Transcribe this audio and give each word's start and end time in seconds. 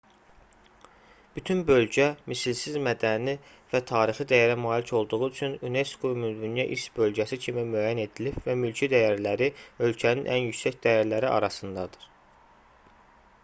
bütün 1.35 1.59
bölgə 1.65 2.05
misilsiz 2.31 2.77
mədəni 2.87 3.35
və 3.73 3.81
tarixi 3.91 4.27
dəyərə 4.31 4.55
malik 4.61 4.93
olduğu 5.01 5.19
üçün 5.27 5.53
unesco 5.69 6.11
ümumdünya 6.15 6.65
i̇rs 6.77 6.87
bölgəsi 6.97 7.39
kimi 7.45 7.67
müəyyən 7.77 8.03
edilib 8.07 8.41
və 8.49 8.57
mülki 8.65 8.91
dəyərləri 8.97 9.51
ölkənin 9.91 10.27
ən 10.39 10.49
yüksək 10.51 10.83
dəyərləri 10.89 11.33
arasındadır 11.37 12.11